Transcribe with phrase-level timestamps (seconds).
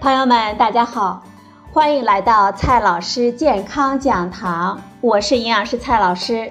[0.00, 1.22] 朋友们，大家好，
[1.70, 6.50] 欢迎来到蔡老师健康讲堂，我是营养师蔡老师。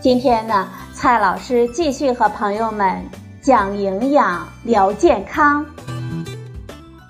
[0.00, 3.08] 今天呢，蔡老师继续和朋友们
[3.40, 5.64] 讲营养、聊健康。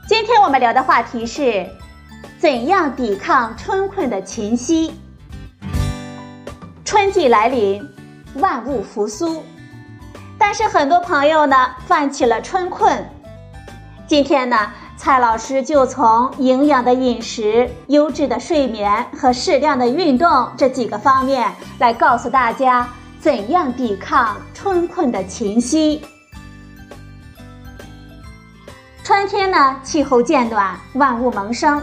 [0.07, 1.67] 今天我们聊的话题是，
[2.39, 4.93] 怎样抵抗春困的侵袭？
[6.85, 7.83] 春季来临，
[8.35, 9.43] 万物复苏，
[10.37, 13.11] 但是很多朋友呢，犯起了春困。
[14.07, 14.71] 今天呢？
[15.03, 22.87] 蔡老师就从营养的饮食、优质的睡眠和适量的运动这几个方面来告诉大家
[23.19, 26.03] 怎样抵抗春困的侵袭。
[29.03, 31.83] 春天呢，气候渐暖，万物萌生，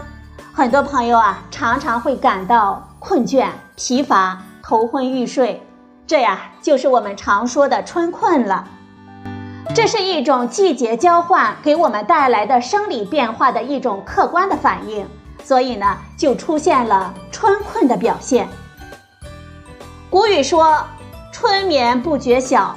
[0.52, 5.60] 很多朋友啊常常会感到困倦、疲乏、头昏欲睡，
[6.06, 8.64] 这呀就是我们常说的春困了。
[9.78, 15.06] 这是一种季节交换给我们带来的生理变化的一种客观的反应，
[15.44, 18.48] 所以呢，就出现了春困的表现。
[20.10, 20.84] 古语说
[21.30, 22.74] ：“春眠不觉晓。”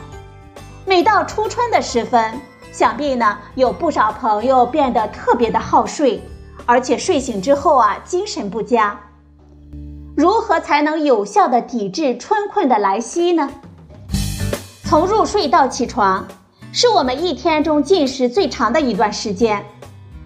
[0.86, 2.40] 每到初春的时分，
[2.72, 6.22] 想必呢有不少朋友变得特别的好睡，
[6.68, 8.96] 而且睡醒之后啊精神不佳。
[10.16, 13.50] 如何才能有效的抵制春困的来袭呢？
[14.84, 16.24] 从入睡到起床。
[16.74, 19.64] 是我们一天中进食最长的一段时间。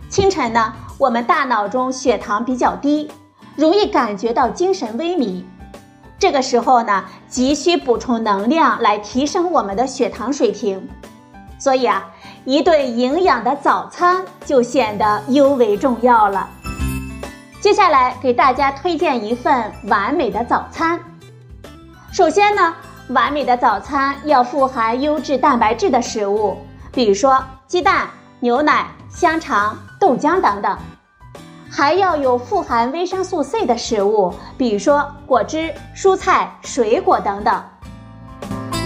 [0.09, 3.09] 清晨呢，我们大脑中血糖比较低，
[3.55, 5.43] 容易感觉到精神萎靡。
[6.19, 10.87] 这个时候呢，急需补充能量来提升我们的血糖水平。
[11.57, 12.05] 所以啊，
[12.45, 16.47] 一顿营养的早餐就显得尤为重要了。
[17.59, 20.99] 接下来给大家推荐一份完美的早餐。
[22.11, 22.75] 首先呢。
[23.09, 26.57] 完美的早餐要富含优质蛋白质的食物，
[26.91, 28.09] 比如说鸡蛋、
[28.39, 30.75] 牛奶、香肠、豆浆等等；
[31.69, 37.63] 还要有富含维生素 C 的食物，比如说果汁、蔬菜、水果等等。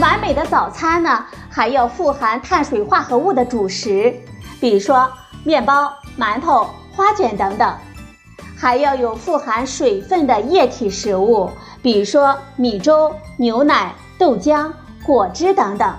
[0.01, 4.13] 完美的早餐呢，还要富含碳水化合物的主食，
[4.59, 5.09] 比如说
[5.45, 7.69] 面包、馒头、花卷等等；
[8.57, 11.49] 还要有富含水分的液体食物，
[11.81, 13.93] 比如说米粥、牛奶。
[14.19, 14.69] 豆浆、
[15.05, 15.95] 果汁等等。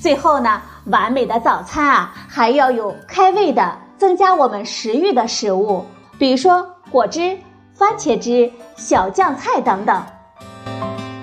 [0.00, 5.84] 最后呢，完美的早餐啊，还要有开胃的、增加我们食欲的食物，
[6.16, 7.36] 比如说果汁、
[7.74, 10.00] 番茄汁、小酱菜等等。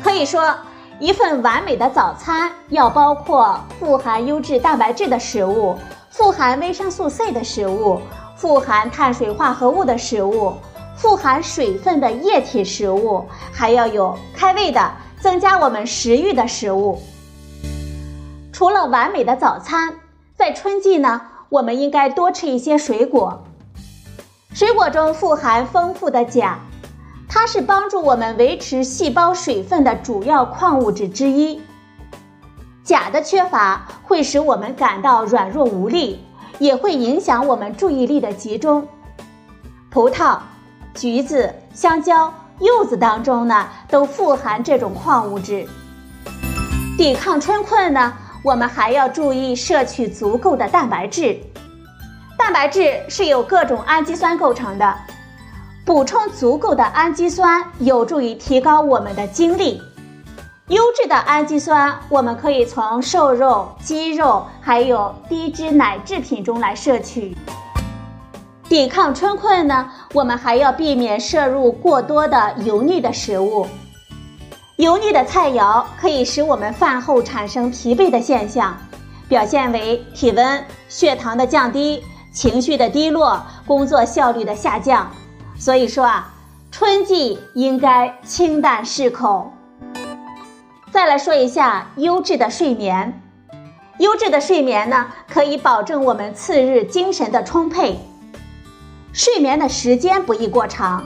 [0.04, 0.54] 可以说，
[1.00, 5.78] 一份完美的早餐要包括富含优质蛋白质的食物、
[6.10, 8.02] 富含维生素 C 的食物、
[8.36, 10.54] 富含碳水化合物的食物、
[10.98, 14.92] 富含水分的液体食物，还要有开胃的。
[15.22, 17.00] 增加我们食欲的食物，
[18.52, 19.94] 除了完美的早餐，
[20.36, 23.44] 在春季呢，我们应该多吃一些水果。
[24.52, 26.58] 水果中富含丰富的钾，
[27.30, 31.62] 它是帮助我们维持细胞水分的主要矿物质之一。
[32.84, 36.26] 钾的缺乏会使我们感到软弱无力，
[36.58, 38.88] 也会影响我们注意力的集中。
[39.92, 40.40] 葡萄、
[40.96, 42.34] 橘子、香蕉。
[42.62, 45.68] 柚子当中呢，都富含这种矿物质。
[46.98, 48.14] 抵抗春困呢，
[48.44, 51.40] 我们还要注意摄取足够的蛋白质。
[52.38, 54.96] 蛋白质是由各种氨基酸构成的，
[55.84, 59.82] 补充足够的氨基酸有助于提高我们的精力。
[60.68, 67.36] 优质的氨基酸，我们可以从瘦肉、鸡肉，还有低脂奶制品中来摄取。
[68.72, 73.68] 抵抗春困呢，我们还要避免摄入过多的油腻的食物。
[74.78, 78.78] 油腻的菜肴可以使我们饭后产生疲惫的现象，
[79.28, 85.12] 表现为体温、血糖的降低、情绪的低落、工作效率的下降。
[85.60, 86.34] 所以说啊，
[86.72, 89.52] 春季应该清淡适口。
[90.94, 93.22] 再来说一下优质的睡眠，
[94.00, 98.00] 优质的睡眠呢，可以保证我们次日精神的充沛。
[99.14, 101.04] 睡眠的时间不宜过长，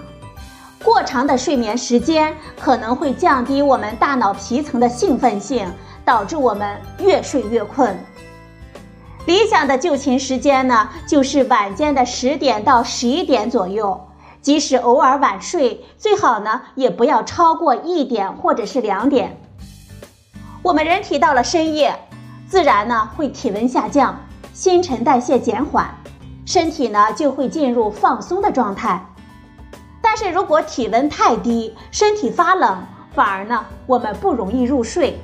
[0.83, 5.67] 过长的睡眠时间可能会降低我们大脑皮层的兴奋性，
[6.05, 7.97] 导致我们越睡越困。
[9.25, 13.99] 理想的就寝时间呢，就是晚间的十点到十一点左右。
[14.39, 19.35] 即使偶尔晚睡，最好呢也不要超过一点或者是两点。
[20.61, 21.95] 我们人体到了深夜，
[22.47, 24.15] 自然呢会体温下降，
[24.53, 25.89] 新陈代谢减缓。
[26.45, 29.03] 身体呢就会进入放松的状态，
[30.01, 32.83] 但是如果体温太低，身体发冷，
[33.13, 35.19] 反而呢我们不容易入睡。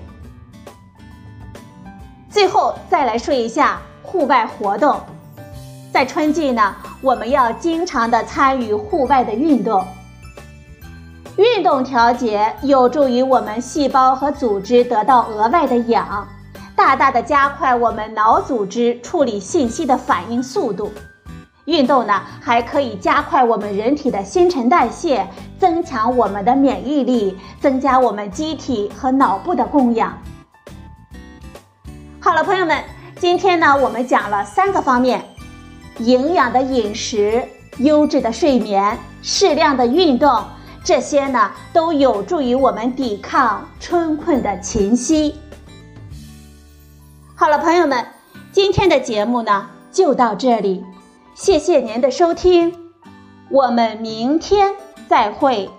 [2.29, 4.99] 最后再来说一下户外活动，
[5.93, 9.85] 在春季呢，我们要经常的参与户外的运动。
[11.37, 16.27] 运动调节有助于我们细胞和组织得到额外的氧，
[16.75, 20.91] 大大的加快我们脑组织处理信息的反应速度。
[21.65, 25.27] 运动呢，还可以加快我们人体的新陈代谢，
[25.59, 30.17] 增强我们的免疫力，增加我们机体和脑部的供氧。
[32.19, 32.83] 好了，朋友们，
[33.19, 35.23] 今天呢，我们讲了三个方面：
[35.99, 37.43] 营养的饮食、
[37.77, 40.43] 优质的睡眠、适量的运动。
[40.83, 45.35] 这些呢都有助于我们抵抗春困的侵袭。
[47.35, 48.03] 好了，朋友们，
[48.51, 50.83] 今天的节目呢就到这里，
[51.33, 52.91] 谢谢您的收听，
[53.49, 54.75] 我们明天
[55.09, 55.69] 再会。